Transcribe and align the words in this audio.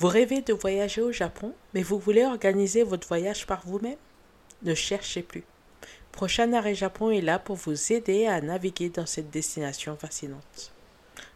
Vous 0.00 0.06
rêvez 0.06 0.42
de 0.42 0.52
voyager 0.52 1.02
au 1.02 1.10
Japon, 1.10 1.52
mais 1.74 1.82
vous 1.82 1.98
voulez 1.98 2.24
organiser 2.24 2.84
votre 2.84 3.08
voyage 3.08 3.46
par 3.46 3.66
vous-même? 3.66 3.98
Ne 4.62 4.72
cherchez 4.72 5.22
plus. 5.22 5.42
Prochain 6.12 6.52
Arrêt 6.52 6.76
Japon 6.76 7.10
est 7.10 7.20
là 7.20 7.40
pour 7.40 7.56
vous 7.56 7.92
aider 7.92 8.26
à 8.26 8.40
naviguer 8.40 8.90
dans 8.90 9.06
cette 9.06 9.30
destination 9.30 9.96
fascinante. 9.96 10.72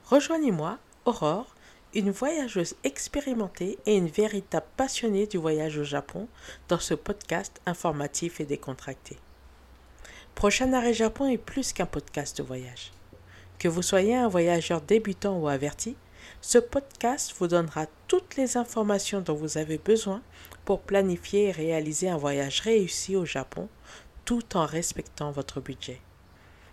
Rejoignez-moi, 0.05 0.79
Aurore, 1.07 1.57
une 1.93 2.13
voyageuse 2.13 2.77
expérimentée 2.85 3.81
et 3.85 3.97
une 3.97 4.07
véritable 4.07 4.67
passionnée 4.77 5.27
du 5.27 5.39
voyage 5.39 5.77
au 5.77 5.85
Japon 5.85 6.29
dans 6.69 6.79
ce 6.79 6.95
podcast 6.95 7.61
informatif 7.67 8.41
et 8.41 8.45
décontracté. 8.45 9.17
Prochain 10.37 10.73
Arrêt 10.73 10.95
Japon 10.95 11.27
est 11.27 11.37
plus 11.37 11.73
qu'un 11.73 11.87
podcast 11.87 12.39
de 12.39 12.45
voyage. 12.45 12.93
Que 13.59 13.67
vous 13.67 13.83
soyez 13.83 14.15
un 14.15 14.29
voyageur 14.29 14.81
débutant 14.81 15.37
ou 15.37 15.49
averti, 15.49 15.97
ce 16.45 16.59
podcast 16.59 17.33
vous 17.39 17.47
donnera 17.47 17.87
toutes 18.09 18.37
les 18.37 18.57
informations 18.57 19.21
dont 19.21 19.35
vous 19.35 19.59
avez 19.59 19.79
besoin 19.79 20.21
pour 20.65 20.81
planifier 20.81 21.45
et 21.45 21.53
réaliser 21.53 22.09
un 22.09 22.17
voyage 22.17 22.61
réussi 22.61 23.15
au 23.15 23.25
Japon 23.25 23.69
tout 24.25 24.57
en 24.57 24.67
respectant 24.67 25.31
votre 25.31 25.61
budget. 25.61 26.01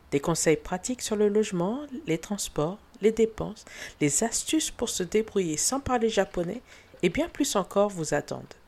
Des 0.09 0.19
conseils 0.19 0.57
pratiques 0.57 1.03
sur 1.03 1.15
le 1.15 1.29
logement, 1.29 1.81
les 2.07 2.17
transports, 2.17 2.79
les 3.01 3.11
dépenses, 3.11 3.63
les 4.01 4.23
astuces 4.23 4.71
pour 4.71 4.89
se 4.89 5.03
débrouiller 5.03 5.55
sans 5.55 5.79
parler 5.79 6.09
japonais 6.09 6.63
et 7.03 7.09
bien 7.09 7.29
plus 7.29 7.55
encore 7.55 7.89
vous 7.89 8.15
attendent. 8.15 8.58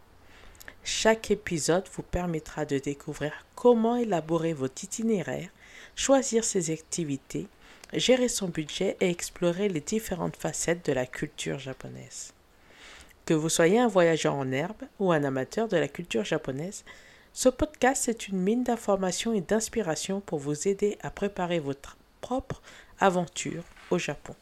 Chaque 0.84 1.30
épisode 1.30 1.88
vous 1.94 2.03
permettra 2.03 2.66
de 2.66 2.80
découvrir 2.80 3.34
comment 3.55 3.98
élaborer 3.98 4.53
votre 4.53 4.84
itinéraire, 4.84 5.49
choisir 5.95 6.44
ses 6.44 6.71
activités, 6.71 7.48
gérer 7.94 8.27
son 8.27 8.48
budget 8.48 8.98
et 8.99 9.09
explorer 9.09 9.70
les 9.70 9.81
différentes 9.81 10.35
facettes 10.35 10.85
de 10.85 10.94
la 10.94 11.05
culture 11.05 11.59
japonaise. 11.59 12.34
Que 13.26 13.34
vous 13.35 13.49
soyez 13.49 13.80
un 13.80 13.88
voyageur 13.88 14.34
en 14.34 14.52
herbe 14.52 14.84
ou 14.99 15.12
un 15.12 15.23
amateur 15.23 15.67
de 15.67 15.77
la 15.77 15.88
culture 15.88 16.26
japonaise, 16.26 16.84
ce 17.34 17.48
podcast 17.48 18.09
est 18.09 18.27
une 18.27 18.40
mine 18.40 18.63
d'informations 18.63 19.34
et 19.34 19.41
d'inspiration 19.41 20.20
pour 20.20 20.40
vous 20.40 20.68
aider 20.68 20.98
à 21.02 21.12
préparer 21.12 21.59
votre 21.59 21.96
propre 22.20 22.62
aventure 22.99 23.63
au 23.90 23.98
Japon. 23.98 24.35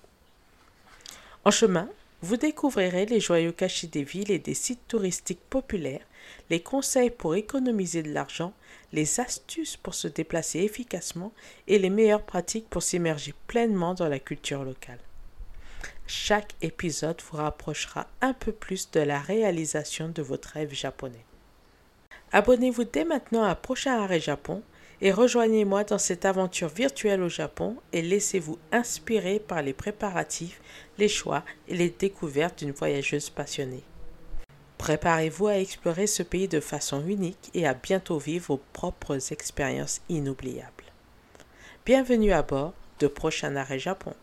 En 1.46 1.52
chemin, 1.52 1.90
vous 2.22 2.38
découvrirez 2.38 3.06
les 3.06 3.20
joyaux 3.20 3.54
cachés 3.54 3.88
des 3.88 4.04
villes 4.04 4.32
et 4.32 4.40
des 4.40 4.54
sites 4.54 4.88
touristiques 4.88 5.44
populaires, 5.50 6.06
les 6.50 6.62
conseils 6.62 7.10
pour 7.10 7.36
économiser 7.36 8.04
de 8.04 8.12
l'argent, 8.12 8.54
les 8.92 9.20
astuces 9.20 9.78
pour 9.78 9.94
se 9.94 10.08
déplacer 10.08 10.60
efficacement 10.60 11.32
et 11.68 11.80
les 11.80 11.90
meilleures 11.90 12.26
pratiques 12.26 12.70
pour 12.70 12.84
s'immerger 12.84 13.34
pleinement 13.48 13.94
dans 13.94 14.10
la 14.10 14.20
culture 14.20 14.64
locale. 14.64 15.00
Chaque 16.08 16.56
épisode 16.62 17.22
vous 17.30 17.38
rapprochera 17.38 18.08
un 18.22 18.34
peu 18.34 18.52
plus 18.52 18.90
de 18.92 19.00
la 19.00 19.20
réalisation 19.20 20.10
de 20.10 20.22
votre 20.22 20.50
rêve 20.50 20.74
japonais. 20.74 21.24
Abonnez-vous 22.32 22.84
dès 22.84 23.06
maintenant 23.06 23.44
à 23.44 23.56
Prochain 23.56 24.02
Arrêt 24.02 24.20
Japon 24.20 24.62
et 25.02 25.12
rejoignez-moi 25.12 25.84
dans 25.84 25.98
cette 25.98 26.26
aventure 26.26 26.68
virtuelle 26.68 27.22
au 27.22 27.30
Japon 27.30 27.78
et 27.94 28.02
laissez-vous 28.02 28.60
inspirer 28.72 29.40
par 29.40 29.62
les 29.62 29.74
préparatifs, 29.74 30.62
les 30.98 31.08
choix 31.08 31.44
et 31.68 31.76
les 31.76 31.90
découvertes 31.90 32.60
d'une 32.60 32.72
voyageuse 32.72 33.30
passionnée. 33.30 33.84
Préparez-vous 34.78 35.48
à 35.48 35.58
explorer 35.58 36.08
ce 36.08 36.24
pays 36.24 36.48
de 36.48 36.60
façon 36.60 37.06
unique 37.06 37.50
et 37.54 37.68
à 37.68 37.74
bientôt 37.74 38.18
vivre 38.18 38.48
vos 38.48 38.62
propres 38.74 39.32
expériences 39.32 40.02
inoubliables. 40.10 40.86
Bienvenue 41.86 42.32
à 42.32 42.44
bord 42.44 42.74
de 43.00 43.08
Prochain 43.08 43.56
Arrêt 43.56 43.80
Japon. 43.80 44.14